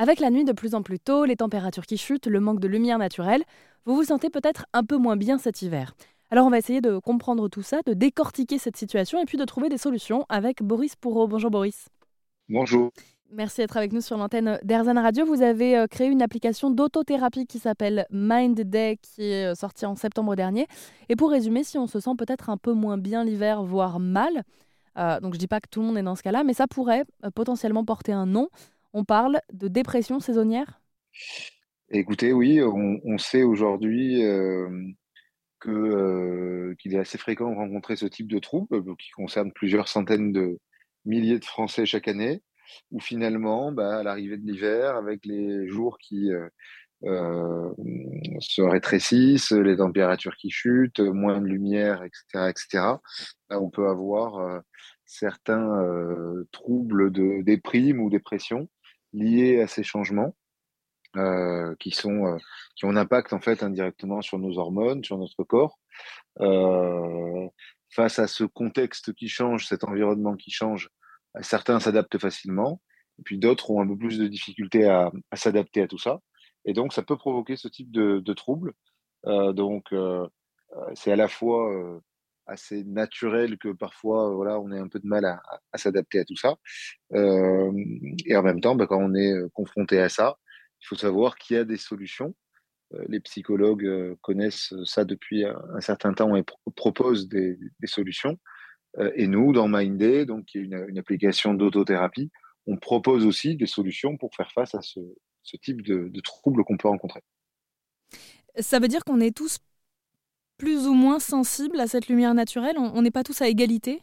[0.00, 2.68] Avec la nuit de plus en plus tôt, les températures qui chutent, le manque de
[2.68, 3.42] lumière naturelle,
[3.84, 5.92] vous vous sentez peut-être un peu moins bien cet hiver.
[6.30, 9.44] Alors on va essayer de comprendre tout ça, de décortiquer cette situation et puis de
[9.44, 11.26] trouver des solutions avec Boris Pourreau.
[11.26, 11.88] Bonjour Boris.
[12.48, 12.92] Bonjour.
[13.32, 15.26] Merci d'être avec nous sur l'antenne d'Erzan Radio.
[15.26, 19.84] Vous avez euh, créé une application d'autothérapie qui s'appelle Mind Day, qui est euh, sortie
[19.84, 20.68] en septembre dernier.
[21.08, 24.44] Et pour résumer, si on se sent peut-être un peu moins bien l'hiver, voire mal,
[24.96, 26.68] euh, donc je dis pas que tout le monde est dans ce cas-là, mais ça
[26.68, 27.04] pourrait
[27.34, 28.48] potentiellement porter un nom.
[28.92, 30.80] On parle de dépression saisonnière?
[31.90, 34.68] Écoutez, oui, on, sait aujourd'hui euh,
[35.66, 39.88] euh, qu'il est assez fréquent de rencontrer ce type de trouble euh, qui concerne plusieurs
[39.88, 40.58] centaines de
[41.06, 42.42] milliers de Français chaque année,
[42.90, 46.30] où finalement, bah, à l'arrivée de l'hiver, avec les jours qui
[47.02, 52.68] se rétrécissent, les températures qui chutent, moins de lumière, etc., etc.,
[53.48, 54.62] bah, on peut avoir
[55.06, 55.82] certains
[56.52, 58.68] troubles de déprime ou dépression
[59.12, 60.34] liés à ces changements
[61.16, 62.36] euh, qui sont euh,
[62.76, 65.78] qui ont un impact en fait indirectement sur nos hormones, sur notre corps.
[66.40, 67.48] Euh,
[67.90, 70.90] face à ce contexte qui change, cet environnement qui change,
[71.40, 72.82] certains s'adaptent facilement,
[73.18, 76.20] et puis d'autres ont un peu plus de difficultés à, à s'adapter à tout ça.
[76.64, 78.74] Et donc, ça peut provoquer ce type de, de troubles.
[79.26, 80.26] Euh, donc, euh,
[80.94, 82.00] c'est à la fois
[82.48, 85.40] assez naturel que parfois, voilà, on ait un peu de mal à,
[85.76, 86.56] s'adapter à tout ça.
[87.12, 87.72] Euh,
[88.26, 90.38] et en même temps, bah, quand on est euh, confronté à ça,
[90.82, 92.34] il faut savoir qu'il y a des solutions.
[92.94, 98.38] Euh, les psychologues euh, connaissent ça depuis un certain temps et proposent des, solutions.
[98.98, 102.30] Euh, et nous, dans Mindday, donc qui est une, application d'autothérapie,
[102.66, 105.00] on propose aussi des solutions pour faire face à ce,
[105.62, 107.22] type de troubles qu'on peut rencontrer.
[108.58, 109.58] Ça veut dire qu'on est tous
[110.58, 112.76] plus ou moins sensibles à cette lumière naturelle?
[112.78, 114.02] On n'est pas tous à égalité?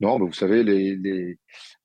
[0.00, 0.62] Non, vous savez,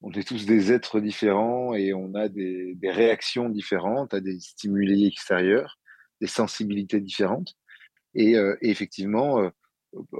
[0.01, 5.05] on est tous des êtres différents et on a des, réactions différentes à des stimuli
[5.05, 5.79] extérieurs,
[6.21, 7.55] des sensibilités différentes.
[8.15, 9.49] Et, euh, effectivement, euh,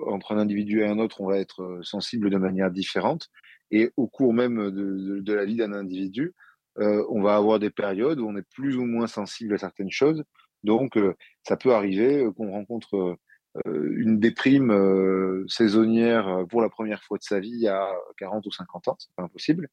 [0.08, 3.30] entre un individu et un autre, on va être sensible de manière différente.
[3.72, 6.34] Et au cours même de la vie d'un individu,
[6.80, 9.92] euh, on va avoir des périodes où on est plus ou moins sensible à certaines
[9.92, 10.24] choses,
[10.66, 13.18] donc, euh, ça peut arriver euh, qu'on rencontre
[13.66, 18.90] euh, une déprime saisonnière pour la première fois de sa vie à 40 ou 50
[18.90, 19.70] ans, c'est pas impossible.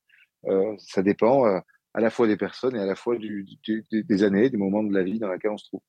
[0.78, 4.84] ça dépend à la fois des personnes et à la fois des années, des moments
[4.84, 5.80] de la vie dans laquelle on se trouve.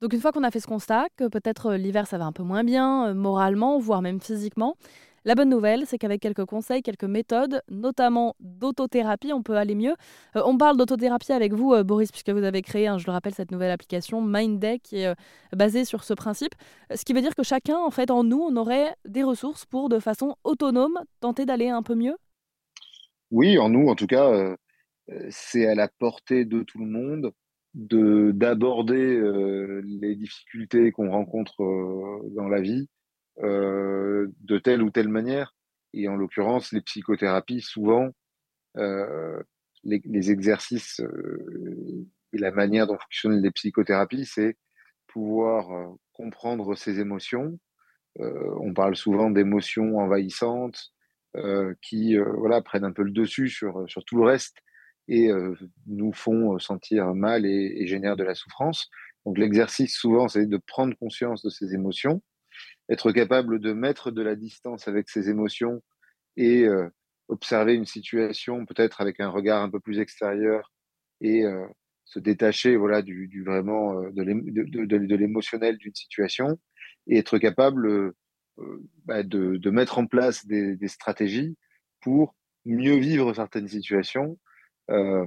[0.00, 2.42] Donc une fois qu'on a fait ce constat, que peut-être l'hiver ça va un peu
[2.42, 4.76] moins bien, moralement, voire même physiquement,
[5.24, 9.94] la bonne nouvelle, c'est qu'avec quelques conseils, quelques méthodes, notamment d'autothérapie, on peut aller mieux.
[10.36, 13.12] Euh, on parle d'autothérapie avec vous, euh, Boris, puisque vous avez créé, hein, je le
[13.12, 15.14] rappelle, cette nouvelle application MindDay qui est euh,
[15.54, 16.54] basée sur ce principe.
[16.92, 19.88] Ce qui veut dire que chacun, en fait, en nous, on aurait des ressources pour,
[19.88, 22.16] de façon autonome, tenter d'aller un peu mieux
[23.30, 24.56] Oui, en nous, en tout cas,
[25.30, 27.32] c'est à la portée de tout le monde
[27.74, 29.20] de d'aborder
[29.82, 31.54] les difficultés qu'on rencontre
[32.34, 32.88] dans la vie
[34.52, 35.54] de telle ou telle manière.
[35.94, 38.10] Et en l'occurrence, les psychothérapies, souvent,
[38.76, 39.42] euh,
[39.84, 44.56] les, exercices euh, et la manière dont fonctionnent les psychothérapies, c'est
[45.06, 47.58] pouvoir euh, comprendre ses émotions.
[48.18, 50.92] On parle souvent d'émotions envahissantes
[51.80, 54.58] qui voilà prennent un peu le dessus sur sur tout le reste
[55.08, 55.30] et
[55.86, 58.90] nous font sentir mal et, et génèrent de la souffrance.
[59.24, 62.20] Donc l'exercice souvent, c'est de prendre conscience de ces émotions
[62.88, 65.82] être capable de mettre de la distance avec ses émotions
[66.36, 66.88] et euh,
[67.28, 70.72] observer une situation peut-être avec un regard un peu plus extérieur
[71.20, 71.66] et euh,
[72.04, 76.58] se détacher voilà du, du vraiment euh, de l'émotionnel d'une situation
[77.06, 78.14] et être capable euh,
[79.04, 81.56] bah, de, de, mettre en place des, des, stratégies
[82.00, 84.38] pour mieux vivre certaines situations
[84.90, 85.26] euh,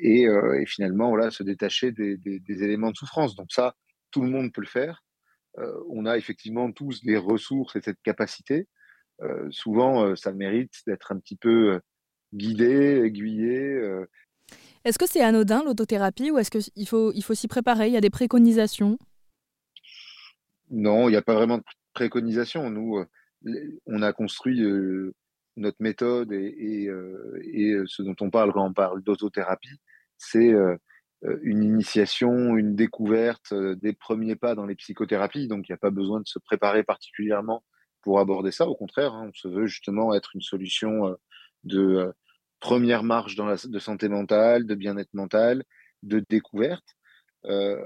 [0.00, 3.34] et, et, finalement voilà se détacher des, des éléments de souffrance.
[3.34, 3.74] Donc ça
[4.10, 5.03] tout le monde peut le faire.
[5.03, 5.03] euh,
[5.88, 8.68] on a effectivement tous des ressources et cette capacité.
[9.22, 11.80] Euh, souvent, euh, ça mérite d'être un petit peu
[12.32, 13.80] guidé, aiguillé.
[14.84, 17.86] Est-ce que c'est anodin l'autothérapie ou est-ce qu'il faut, il faut s'y préparer?
[17.86, 18.98] Il y a des préconisations?
[20.70, 22.70] Non, il n'y a pas vraiment de préconisations.
[22.70, 23.04] Nous,
[23.86, 24.60] on a construit
[25.56, 26.90] notre méthode et, et,
[27.52, 29.78] et, ce dont on parle quand on parle d'autothérapie,
[30.18, 30.76] c'est euh,
[31.42, 35.48] une initiation, une découverte, euh, des premiers pas dans les psychothérapies.
[35.48, 37.64] Donc, il n'y a pas besoin de se préparer particulièrement
[38.02, 38.68] pour aborder ça.
[38.68, 41.14] Au contraire, hein, on se veut justement être une solution euh,
[41.64, 42.12] de
[42.60, 45.64] première marche dans la, de santé mentale, de bien-être mental,
[46.02, 46.96] de découverte.
[47.46, 47.78] Euh,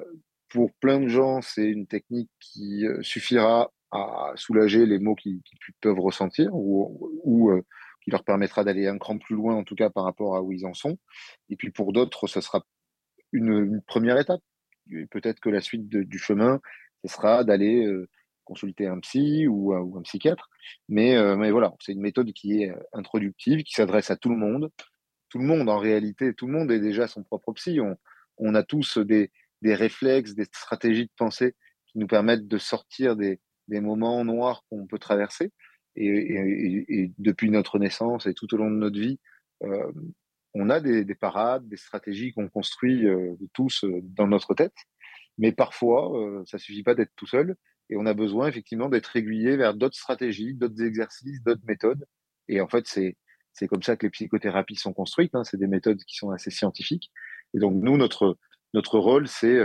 [0.49, 5.41] pour plein de gens, c'est une technique qui suffira à soulager les maux qu'ils
[5.81, 7.63] peuvent ressentir ou, euh,
[8.03, 10.53] qui leur permettra d'aller un cran plus loin, en tout cas par rapport à où
[10.53, 10.99] ils en sont.
[11.49, 12.65] Et puis pour d'autres, ce sera
[13.33, 14.41] une, première étape.
[15.11, 16.61] Peut-être que la suite du chemin,
[17.05, 18.09] ce sera d'aller euh,
[18.45, 20.49] consulter un psy ou, un psychiatre.
[20.89, 24.37] Mais, euh, mais voilà, c'est une méthode qui est introductive, qui s'adresse à tout le
[24.37, 24.71] monde.
[25.29, 27.81] Tout le monde, en réalité, tout le monde est déjà son propre psy.
[27.81, 27.97] On,
[28.39, 29.31] on a tous des,
[29.63, 31.55] des réflexes, des stratégies de pensée
[31.87, 35.53] qui nous permettent de sortir des, des moments noirs qu'on peut traverser.
[35.97, 39.19] Et, depuis notre naissance et tout au long de notre vie,
[39.65, 39.91] euh,
[40.55, 44.75] on a des, parades, des stratégies qu'on construit euh, tous euh, dans notre tête.
[45.39, 47.55] Mais parfois, ça suffit pas d'être tout seul
[47.91, 52.05] et on a besoin effectivement d'être aiguillé vers d'autres stratégies, d'autres exercices, d'autres méthodes.
[52.49, 53.17] Et en fait, c'est
[53.53, 55.37] c'est comme ça que les psychothérapies sont construites.
[55.37, 55.45] Hein.
[55.45, 57.13] C'est des méthodes qui sont assez scientifiques.
[57.55, 58.37] Et donc nous, notre
[58.75, 59.65] notre rôle, c'est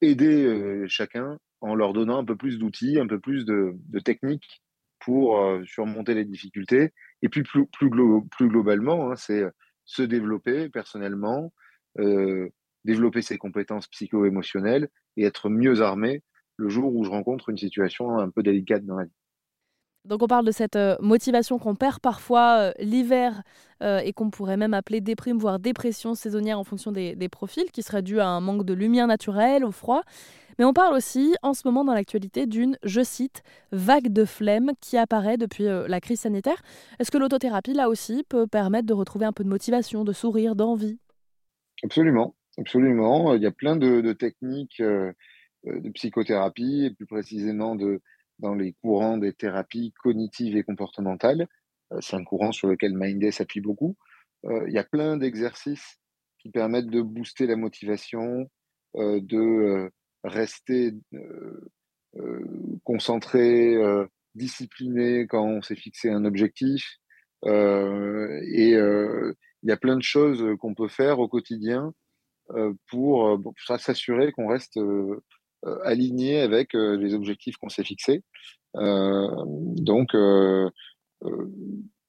[0.00, 4.62] aider chacun en leur donnant un peu plus d'outils, un peu plus de, techniques
[4.98, 6.92] pour euh, surmonter les difficultés.
[7.22, 7.90] Et puis plus, plus,
[8.48, 9.44] globalement, hein, c'est
[9.84, 11.52] se développer personnellement,
[11.98, 12.48] euh,
[12.84, 16.22] développer ses compétences psycho-émotionnelles et être mieux armé
[16.56, 19.12] le jour où je rencontre une situation un peu délicate dans la vie.
[20.06, 23.42] Donc on parle de cette euh, motivation qu'on perd parfois l'hiver
[23.82, 27.82] et qu'on pourrait même appeler déprime, voire dépression saisonnière en fonction des, des, profils, qui
[27.82, 30.02] serait dû à un manque de lumière naturelle, au froid.
[30.60, 33.42] Mais on parle aussi en ce moment dans l'actualité d'une, je cite,
[33.72, 36.60] vague de flemme qui apparaît depuis euh, la crise sanitaire.
[36.98, 40.56] Est-ce que l'autothérapie, là aussi, peut permettre de retrouver un peu de motivation, de sourire,
[40.56, 40.98] d'envie?
[41.82, 43.32] Absolument, absolument.
[43.32, 45.14] Il y a plein de, techniques euh,
[45.66, 48.02] euh, de psychothérapie, et plus précisément de,
[48.38, 51.48] dans les courants des thérapies cognitives et comportementales.
[52.00, 53.96] C'est un courant sur lequel Minday s'appuie beaucoup.
[54.44, 55.98] Il y a plein d'exercices
[56.38, 58.48] qui permettent de booster la motivation,
[58.94, 59.90] de
[60.24, 61.70] rester euh,
[62.16, 62.44] euh,
[62.84, 66.98] concentré, euh, discipliné quand on s'est fixé un objectif.
[67.46, 68.72] et
[69.62, 71.92] il y a plein de choses qu'on peut faire au quotidien
[72.88, 73.40] pour,
[73.78, 74.78] s'assurer qu'on reste
[75.84, 78.22] aligné avec les objectifs qu'on s'est fixés.
[78.74, 80.10] donc,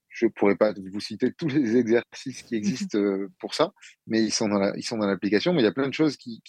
[0.09, 2.99] je pourrais pas vous citer tous les exercices qui existent
[3.39, 3.73] pour ça,
[4.05, 5.53] mais ils sont dans l'application.
[5.53, 6.41] Mais il y a plein de choses qui,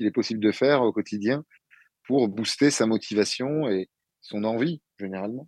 [0.00, 1.44] qu'il est possible de faire au quotidien
[2.06, 3.90] pour booster sa motivation et
[4.22, 5.46] son envie, généralement.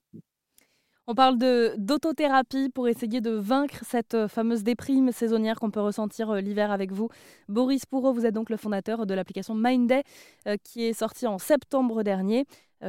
[1.07, 1.39] On parle
[1.79, 6.71] d'autothérapie pour essayer de vaincre cette euh, fameuse déprime saisonnière qu'on peut ressentir euh, l'hiver
[6.71, 7.09] avec vous.
[7.49, 10.03] Boris Pourreau, vous êtes donc le fondateur de l'application Mindday
[10.47, 12.45] euh, qui est sortie en septembre dernier,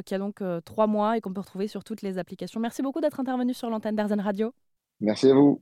[0.06, 2.60] qui a donc trois mois et qu'on peut retrouver sur toutes les applications.
[2.60, 4.52] Merci beaucoup d'être intervenu sur l'antenne d'Arzen Radio.
[5.00, 5.62] Merci à vous.